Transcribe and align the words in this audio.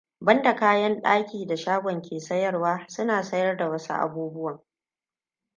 Banda 0.21 0.55
kayan 0.55 1.01
ɗaki 1.01 1.45
da 1.47 1.55
shagon 1.57 2.01
ke 2.01 2.19
sayarwa 2.19 2.85
suna 2.87 3.23
sayar 3.23 3.57
da 3.57 3.69
wasu 3.69 3.93
abubuwan. 3.93 4.65